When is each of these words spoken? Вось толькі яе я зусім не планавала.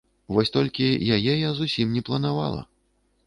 Вось 0.35 0.51
толькі 0.55 0.87
яе 1.17 1.33
я 1.41 1.51
зусім 1.59 1.93
не 1.97 2.03
планавала. 2.07 2.61